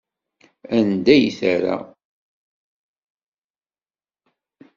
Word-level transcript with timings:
Anda 0.77 1.15
i 1.23 1.29
terra? 1.39 1.75